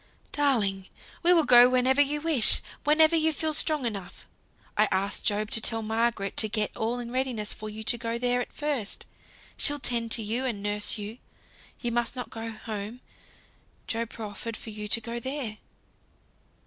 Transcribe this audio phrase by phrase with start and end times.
[0.31, 0.87] "Darling!
[1.21, 4.25] we will go whenever you wish; whenever you feel strong enough.
[4.75, 8.17] I asked Job to tell Margaret to get all in readiness for you to go
[8.17, 9.05] there at first.
[9.57, 11.19] She'll tend you and nurse you.
[11.81, 13.01] You must not go home.
[13.85, 15.59] Job proffered for you to go there."